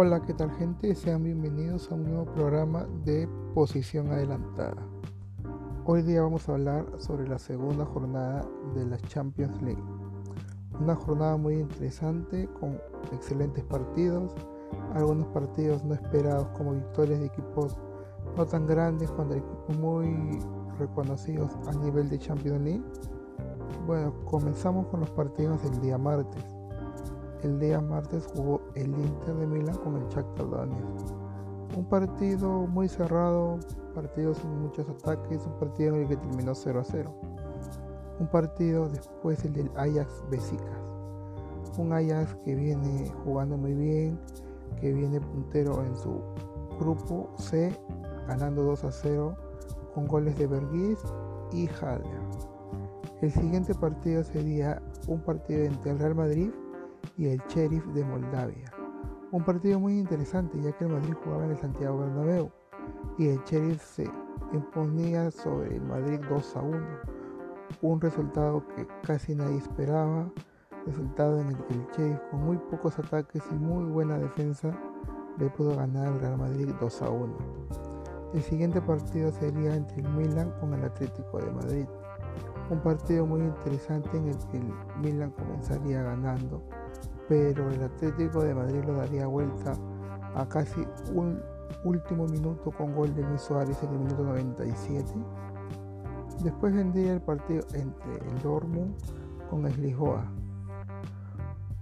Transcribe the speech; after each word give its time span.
Hola, 0.00 0.22
¿qué 0.22 0.32
tal 0.32 0.52
gente? 0.52 0.94
Sean 0.94 1.24
bienvenidos 1.24 1.90
a 1.90 1.96
un 1.96 2.04
nuevo 2.04 2.24
programa 2.26 2.86
de 3.04 3.28
Posición 3.52 4.12
Adelantada. 4.12 4.76
Hoy 5.86 6.02
día 6.02 6.22
vamos 6.22 6.48
a 6.48 6.52
hablar 6.52 6.86
sobre 6.98 7.26
la 7.26 7.40
segunda 7.40 7.84
jornada 7.84 8.46
de 8.76 8.86
la 8.86 8.96
Champions 8.96 9.60
League. 9.60 9.82
Una 10.80 10.94
jornada 10.94 11.36
muy 11.36 11.54
interesante 11.54 12.48
con 12.60 12.80
excelentes 13.12 13.64
partidos, 13.64 14.32
algunos 14.94 15.26
partidos 15.30 15.84
no 15.84 15.94
esperados 15.94 16.46
como 16.56 16.74
victorias 16.74 17.18
de 17.18 17.26
equipos 17.26 17.76
no 18.36 18.46
tan 18.46 18.68
grandes 18.68 19.10
contra 19.10 19.38
equipos 19.38 19.78
muy 19.80 20.38
reconocidos 20.78 21.50
a 21.66 21.72
nivel 21.72 22.08
de 22.08 22.20
Champions 22.20 22.60
League. 22.60 22.84
Bueno, 23.84 24.14
comenzamos 24.26 24.86
con 24.86 25.00
los 25.00 25.10
partidos 25.10 25.60
del 25.64 25.80
día 25.80 25.98
martes. 25.98 26.57
El 27.42 27.60
día 27.60 27.80
martes 27.80 28.26
jugó 28.34 28.60
el 28.74 28.88
Inter 28.88 29.36
de 29.36 29.46
Milán 29.46 29.76
con 29.76 29.96
el 29.96 30.08
Shakhtar 30.08 30.50
Donetsk. 30.50 31.14
Un 31.76 31.84
partido 31.88 32.66
muy 32.66 32.88
cerrado, 32.88 33.60
partido 33.94 34.34
sin 34.34 34.50
muchos 34.60 34.88
ataques, 34.88 35.46
un 35.46 35.56
partido 35.60 35.94
en 35.94 36.02
el 36.02 36.08
que 36.08 36.16
terminó 36.16 36.52
0 36.52 36.80
a 36.80 36.84
0. 36.84 37.14
Un 38.18 38.26
partido 38.26 38.88
después 38.88 39.44
el 39.44 39.52
del 39.52 39.70
Ajax 39.76 40.24
Besiktas. 40.28 40.82
Un 41.78 41.92
Ajax 41.92 42.34
que 42.44 42.56
viene 42.56 43.12
jugando 43.22 43.56
muy 43.56 43.74
bien, 43.74 44.18
que 44.80 44.92
viene 44.92 45.20
puntero 45.20 45.84
en 45.84 45.94
su 45.94 46.20
grupo 46.80 47.30
C, 47.36 47.72
ganando 48.26 48.64
2 48.64 48.82
a 48.82 48.90
0 48.90 49.36
con 49.94 50.08
goles 50.08 50.36
de 50.38 50.48
Bergis 50.48 50.98
y 51.52 51.68
Haller. 51.68 52.20
El 53.20 53.30
siguiente 53.30 53.74
partido 53.74 54.24
sería 54.24 54.82
un 55.06 55.20
partido 55.20 55.64
entre 55.64 55.92
el 55.92 56.00
Real 56.00 56.16
Madrid 56.16 56.50
y 57.16 57.28
el 57.28 57.42
Sheriff 57.48 57.84
de 57.88 58.04
Moldavia. 58.04 58.72
Un 59.30 59.44
partido 59.44 59.78
muy 59.78 59.98
interesante 59.98 60.60
ya 60.60 60.72
que 60.72 60.84
el 60.84 60.92
Madrid 60.92 61.14
jugaba 61.22 61.44
en 61.44 61.50
el 61.50 61.58
Santiago 61.58 61.98
Bernabéu 61.98 62.50
y 63.18 63.28
el 63.28 63.40
Sheriff 63.44 63.82
se 63.82 64.10
imponía 64.52 65.30
sobre 65.30 65.76
el 65.76 65.82
Madrid 65.82 66.20
2 66.28 66.56
a 66.56 66.60
1. 66.60 66.86
Un 67.82 68.00
resultado 68.00 68.66
que 68.68 68.86
casi 69.02 69.34
nadie 69.34 69.58
esperaba, 69.58 70.30
resultado 70.86 71.40
en 71.40 71.48
el 71.48 71.56
que 71.64 71.74
el 71.74 71.86
Sheriff 71.96 72.20
con 72.30 72.44
muy 72.44 72.56
pocos 72.56 72.98
ataques 72.98 73.42
y 73.50 73.54
muy 73.54 73.84
buena 73.84 74.18
defensa 74.18 74.70
le 75.38 75.50
pudo 75.50 75.76
ganar 75.76 76.06
al 76.08 76.20
Real 76.20 76.38
Madrid 76.38 76.68
2 76.80 77.02
a 77.02 77.10
1. 77.10 77.36
El 78.34 78.42
siguiente 78.42 78.80
partido 78.80 79.32
sería 79.32 79.74
entre 79.74 80.00
el 80.00 80.08
Milan 80.10 80.52
con 80.60 80.74
el 80.74 80.84
Atlético 80.84 81.38
de 81.38 81.50
Madrid. 81.50 81.86
Un 82.70 82.80
partido 82.80 83.26
muy 83.26 83.40
interesante 83.40 84.16
en 84.16 84.28
el 84.28 84.38
que 84.50 84.58
el 84.58 84.72
Milan 85.00 85.30
comenzaría 85.30 86.02
ganando 86.02 86.62
pero 87.28 87.70
el 87.70 87.82
Atlético 87.82 88.42
de 88.42 88.54
Madrid 88.54 88.82
lo 88.86 88.94
daría 88.94 89.26
vuelta 89.26 89.74
a 90.34 90.48
casi 90.48 90.86
un 91.12 91.40
último 91.84 92.26
minuto 92.26 92.70
con 92.70 92.94
gol 92.94 93.14
de 93.14 93.22
Luis 93.22 93.42
Suárez 93.42 93.80
en 93.82 93.90
el 93.90 93.98
minuto 93.98 94.24
97. 94.24 95.04
Después 96.42 96.74
vendría 96.74 97.12
el 97.12 97.20
partido 97.20 97.62
entre 97.74 98.14
el 98.26 98.42
Dortmund 98.42 98.94
con 99.50 99.66
el. 99.66 99.96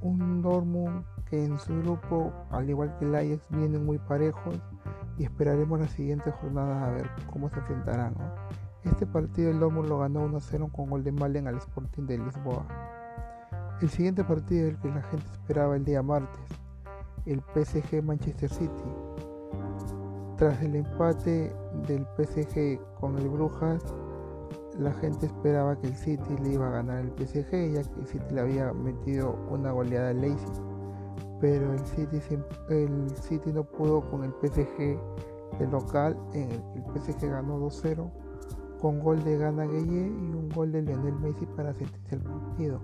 Un 0.00 0.42
Dortmund 0.42 1.04
que 1.28 1.44
en 1.44 1.58
su 1.58 1.76
grupo, 1.80 2.32
al 2.50 2.68
igual 2.68 2.96
que 2.98 3.04
el 3.06 3.14
Ajax, 3.14 3.48
vienen 3.50 3.84
muy 3.84 3.98
parejos 3.98 4.60
y 5.18 5.24
esperaremos 5.24 5.80
la 5.80 5.88
siguiente 5.88 6.30
jornada 6.30 6.86
a 6.86 6.90
ver 6.90 7.10
cómo 7.32 7.48
se 7.48 7.58
enfrentarán. 7.58 8.14
Este 8.84 9.06
partido 9.06 9.50
el 9.50 9.60
Dortmund 9.60 9.88
lo 9.88 10.00
ganó 10.00 10.26
1-0 10.26 10.72
con 10.72 10.90
gol 10.90 11.04
de 11.04 11.12
Malen 11.12 11.46
al 11.46 11.58
Sporting 11.58 12.02
de 12.04 12.18
Lisboa. 12.18 12.66
El 13.80 13.88
siguiente 13.88 14.24
partido 14.24 14.68
el 14.68 14.78
que 14.78 14.88
la 14.88 15.02
gente 15.02 15.26
esperaba 15.30 15.76
el 15.76 15.84
día 15.84 16.02
martes, 16.02 16.42
el 17.24 17.40
PSG 17.54 18.02
Manchester 18.02 18.50
City. 18.50 18.82
Tras 20.36 20.60
el 20.62 20.74
empate 20.74 21.54
del 21.86 22.04
PSG 22.16 22.80
con 22.98 23.16
el 23.18 23.28
Brujas, 23.28 23.84
la 24.76 24.92
gente 24.94 25.26
esperaba 25.26 25.78
que 25.78 25.86
el 25.86 25.94
City 25.94 26.36
le 26.42 26.54
iba 26.54 26.66
a 26.66 26.70
ganar 26.70 27.04
el 27.04 27.12
PSG, 27.12 27.72
ya 27.72 27.82
que 27.84 28.00
el 28.00 28.06
City 28.08 28.34
le 28.34 28.40
había 28.40 28.72
metido 28.72 29.38
una 29.48 29.70
goleada 29.70 30.10
al 30.10 30.20
Leipzig. 30.20 30.62
Pero 31.40 31.72
el 31.72 31.86
City, 31.86 32.20
el 32.68 33.16
City 33.16 33.52
no 33.52 33.62
pudo 33.62 34.00
con 34.10 34.24
el 34.24 34.32
PSG 34.32 34.98
de 35.58 35.68
local, 35.70 36.16
el 36.32 36.82
PSG 36.96 37.30
ganó 37.30 37.60
2-0 37.60 38.21
con 38.82 39.00
gol 39.00 39.24
de 39.24 39.38
Gana 39.38 39.64
Gueye 39.64 40.08
y 40.08 40.34
un 40.34 40.50
gol 40.54 40.72
de 40.72 40.82
Lionel 40.82 41.14
Messi 41.20 41.46
para 41.46 41.72
sentirse 41.72 42.16
el 42.16 42.20
partido 42.20 42.80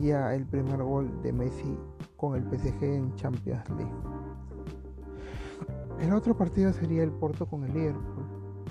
ya 0.00 0.34
el 0.34 0.46
primer 0.46 0.82
gol 0.82 1.10
de 1.22 1.32
Messi 1.32 1.78
con 2.16 2.36
el 2.36 2.42
PSG 2.44 2.82
en 2.82 3.14
Champions 3.14 3.68
League. 3.70 3.92
El 6.00 6.12
otro 6.12 6.36
partido 6.36 6.72
sería 6.72 7.02
el 7.02 7.10
Porto 7.10 7.46
con 7.46 7.64
el 7.64 7.72
Liverpool. 7.72 8.24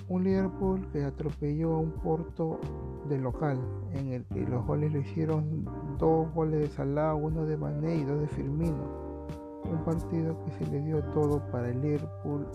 Un 0.10 0.24
Liverpool 0.24 0.88
que 0.92 1.04
atropelló 1.04 1.76
a 1.76 1.80
un 1.80 1.92
Porto 1.92 2.59
de 3.09 3.18
local, 3.18 3.59
en 3.94 4.14
el 4.14 4.26
que 4.26 4.42
los 4.48 4.66
goles 4.66 4.94
lo 4.94 5.00
hicieron 5.00 5.66
dos 5.98 6.34
goles 6.34 6.59
de 6.62 6.70
Salah, 6.70 7.16
uno 7.16 7.46
de 7.46 7.58
Mané 7.58 7.98
y 7.98 8.04
dos 8.04 8.22
de 8.22 8.28
Firmino. 8.28 9.18
Un 9.66 9.84
partido 9.84 10.42
que 10.46 10.52
se 10.52 10.72
le 10.72 10.82
dio 10.82 11.04
todo 11.12 11.42
para 11.52 11.70
el 11.70 11.82
Liverpool 11.82 12.48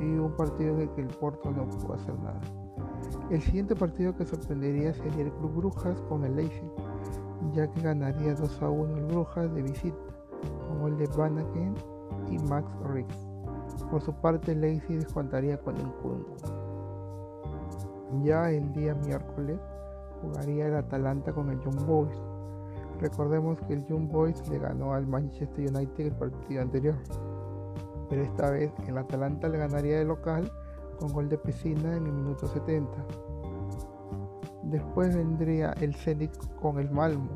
y 0.00 0.04
un 0.04 0.32
partido 0.36 0.74
en 0.74 0.80
el 0.82 0.90
que 0.90 1.02
el 1.02 1.08
Porto 1.08 1.50
no 1.50 1.68
pudo 1.68 1.94
hacer 1.94 2.18
nada. 2.20 2.40
El 3.30 3.40
siguiente 3.40 3.74
partido 3.74 4.14
que 4.16 4.24
sorprendería 4.24 4.92
sería 4.94 5.24
el 5.24 5.32
Club 5.32 5.54
Brujas 5.56 6.00
con 6.08 6.24
el 6.24 6.36
Leipzig 6.36 6.70
ya 7.52 7.70
que 7.70 7.80
ganaría 7.82 8.34
2 8.34 8.62
a 8.62 8.70
1 8.70 8.96
el 8.96 9.04
Brujas 9.04 9.54
de 9.54 9.62
visita, 9.62 9.96
con 10.66 10.80
gol 10.80 10.96
de 10.96 11.06
Vanaken 11.06 11.74
y 12.30 12.38
Max 12.38 12.68
Riggs. 12.92 13.28
Por 13.90 14.00
su 14.00 14.12
parte, 14.14 14.54
Lacey 14.54 14.96
descontaría 14.96 15.58
con 15.58 15.76
el 15.76 15.86
Kungu. 15.96 16.36
Ya 18.22 18.50
el 18.50 18.72
día 18.72 18.94
miércoles 18.94 19.58
jugaría 20.20 20.66
el 20.66 20.76
Atalanta 20.76 21.32
con 21.32 21.50
el 21.50 21.60
Young 21.60 21.86
Boys. 21.86 22.16
Recordemos 23.00 23.60
que 23.62 23.74
el 23.74 23.84
Young 23.86 24.08
Boys 24.10 24.48
le 24.48 24.58
ganó 24.58 24.94
al 24.94 25.06
Manchester 25.06 25.68
United 25.68 26.06
el 26.06 26.14
partido 26.14 26.62
anterior, 26.62 26.94
pero 28.14 28.26
esta 28.26 28.50
vez 28.50 28.72
el 28.86 28.96
Atalanta 28.96 29.48
le 29.48 29.58
ganaría 29.58 29.98
de 29.98 30.04
local 30.04 30.48
con 31.00 31.12
gol 31.12 31.28
de 31.28 31.36
Pesina 31.36 31.96
en 31.96 32.06
el 32.06 32.12
minuto 32.12 32.46
70. 32.46 32.88
Después 34.62 35.16
vendría 35.16 35.72
el 35.80 35.96
Zenit 35.96 36.30
con 36.60 36.78
el 36.78 36.88
Malmo. 36.92 37.30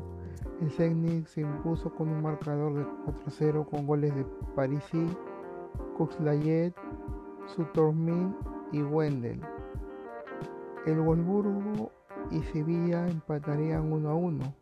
El 0.61 0.71
Zenit 0.71 1.27
se 1.27 1.41
impuso 1.41 1.93
con 1.93 2.07
un 2.07 2.21
marcador 2.21 2.75
de 2.75 2.85
4-0 3.05 3.69
con 3.69 3.87
goles 3.87 4.15
de 4.15 4.23
Parisi, 4.55 5.05
Kuxlayet, 5.97 6.73
Sutormin 7.47 8.33
y 8.71 8.81
Wendel. 8.81 9.41
El 10.85 11.01
Wolfsburgo 11.01 11.91
y 12.31 12.41
Sevilla 12.43 13.05
empatarían 13.05 13.91
1-1 13.91 14.53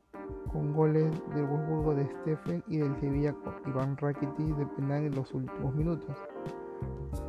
con 0.52 0.74
goles 0.74 1.12
del 1.36 1.46
Wolfsburgo 1.46 1.96
de 1.96 2.06
Stephen 2.22 2.64
y 2.68 2.78
del 2.78 2.96
Sevilla 3.00 3.36
Iván 3.66 3.98
Rakitic 3.98 4.56
de 4.56 4.66
penal 4.66 5.04
en 5.06 5.16
los 5.16 5.34
últimos 5.34 5.76
minutos. 5.76 6.16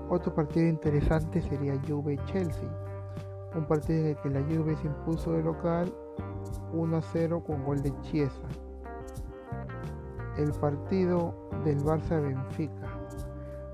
Otro 0.08 0.34
partido 0.34 0.68
interesante 0.68 1.40
sería 1.40 1.80
Juve-Chelsea 1.86 2.88
un 3.54 3.64
partido 3.64 3.98
en 3.98 4.06
el 4.06 4.16
que 4.18 4.30
la 4.30 4.40
Juve 4.42 4.76
se 4.76 4.86
impuso 4.86 5.32
de 5.32 5.42
local 5.42 5.92
1 6.72 6.96
a 6.96 7.02
0 7.02 7.42
con 7.44 7.64
gol 7.64 7.82
de 7.82 7.92
Chiesa. 8.02 8.46
El 10.36 10.52
partido 10.52 11.34
del 11.64 11.78
Barça 11.82 12.20
Benfica. 12.20 12.88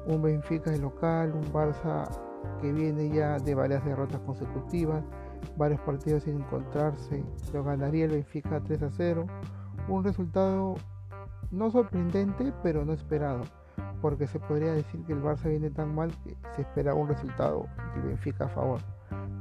Un 0.06 0.22
Benfica 0.22 0.70
de 0.70 0.78
local, 0.78 1.32
un 1.34 1.52
Barça 1.52 2.08
que 2.60 2.72
viene 2.72 3.10
ya 3.10 3.38
de 3.38 3.54
varias 3.54 3.84
derrotas 3.84 4.20
consecutivas, 4.20 5.02
varios 5.56 5.80
partidos 5.80 6.24
sin 6.24 6.36
encontrarse. 6.40 7.24
Lo 7.52 7.64
ganaría 7.64 8.04
el 8.04 8.12
Benfica 8.12 8.60
3 8.60 8.82
a 8.82 8.90
0. 8.90 9.26
Un 9.88 10.04
resultado 10.04 10.74
no 11.50 11.70
sorprendente, 11.70 12.52
pero 12.62 12.84
no 12.84 12.92
esperado, 12.92 13.42
porque 14.00 14.26
se 14.26 14.38
podría 14.40 14.72
decir 14.72 15.04
que 15.04 15.12
el 15.12 15.22
Barça 15.22 15.48
viene 15.48 15.70
tan 15.70 15.94
mal 15.94 16.10
que 16.24 16.36
se 16.56 16.62
espera 16.62 16.94
un 16.94 17.08
resultado 17.08 17.66
del 17.94 18.08
Benfica 18.08 18.46
a 18.46 18.48
favor 18.48 18.80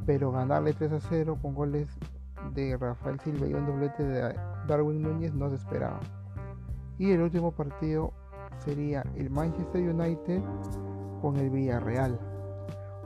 pero 0.05 0.31
ganarle 0.31 0.73
3 0.73 0.91
a 0.93 0.99
0 0.99 1.37
con 1.41 1.53
goles 1.53 1.87
de 2.53 2.77
Rafael 2.77 3.19
Silva 3.19 3.47
y 3.47 3.53
un 3.53 3.65
doblete 3.65 4.03
de 4.03 4.35
Darwin 4.67 5.01
Núñez 5.01 5.33
no 5.33 5.49
se 5.49 5.55
esperaba. 5.55 5.99
Y 6.97 7.11
el 7.11 7.21
último 7.21 7.51
partido 7.51 8.13
sería 8.59 9.03
el 9.15 9.29
Manchester 9.29 9.81
United 9.81 10.41
con 11.21 11.37
el 11.37 11.49
Villarreal. 11.49 12.19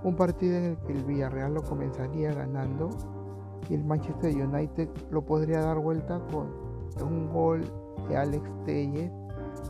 Un 0.03 0.15
partido 0.15 0.57
en 0.57 0.63
el 0.65 0.77
que 0.77 0.94
el 0.94 1.03
Villarreal 1.03 1.53
lo 1.53 1.63
comenzaría 1.63 2.33
ganando 2.33 2.89
y 3.69 3.73
el 3.73 3.83
Manchester 3.83 4.33
United 4.33 4.89
lo 5.11 5.25
podría 5.25 5.61
dar 5.61 5.79
vuelta 5.79 6.21
con 6.31 6.47
un 7.03 7.31
gol 7.31 7.61
de 8.07 8.17
Alex 8.17 8.49
Telles 8.65 9.11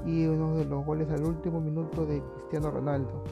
y 0.06 0.28
uno 0.28 0.56
de 0.56 0.66
los 0.66 0.86
goles 0.86 1.10
al 1.10 1.24
último 1.24 1.60
minuto 1.60 2.06
de 2.06 2.22
Cristiano 2.22 2.72
Ronaldo 2.72 3.24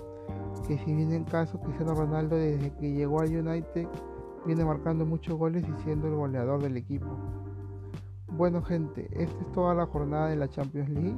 que 0.67 0.77
si 0.79 0.93
bien 0.93 1.11
en 1.11 1.23
caso 1.25 1.59
Cristiano 1.59 1.93
Ronaldo 1.93 2.35
desde 2.35 2.71
que 2.75 2.91
llegó 2.91 3.21
al 3.21 3.29
United 3.29 3.87
viene 4.45 4.65
marcando 4.65 5.05
muchos 5.05 5.37
goles 5.37 5.65
y 5.67 5.83
siendo 5.83 6.07
el 6.07 6.15
goleador 6.15 6.61
del 6.61 6.77
equipo. 6.77 7.07
Bueno 8.31 8.61
gente, 8.61 9.07
esta 9.11 9.39
es 9.41 9.51
toda 9.51 9.73
la 9.73 9.85
jornada 9.85 10.27
de 10.27 10.35
la 10.35 10.47
Champions 10.49 10.89
League. 10.89 11.17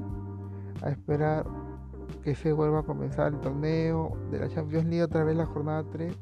A 0.83 0.89
esperar 0.89 1.45
que 2.23 2.35
se 2.35 2.51
vuelva 2.51 2.79
a 2.79 2.83
comenzar 2.83 3.33
el 3.33 3.39
torneo 3.39 4.17
de 4.31 4.39
la 4.39 4.49
Champions 4.49 4.85
League 4.85 5.03
otra 5.03 5.23
vez 5.23 5.35
la 5.35 5.45
jornada 5.45 5.83
3 5.91 6.13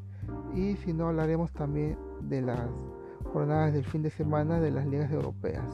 y 0.56 0.76
si 0.78 0.94
no 0.94 1.08
hablaremos 1.08 1.52
también 1.52 1.98
de 2.22 2.42
las 2.42 2.70
jornadas 3.32 3.74
del 3.74 3.84
fin 3.84 4.02
de 4.02 4.10
semana 4.10 4.60
de 4.60 4.72
las 4.72 4.88
ligas 4.88 5.12
europeas. 5.12 5.66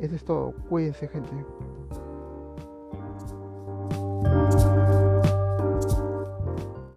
Eso 0.00 0.14
es 0.16 0.24
todo, 0.24 0.52
cuídense 0.68 1.08
gente. 1.08 1.30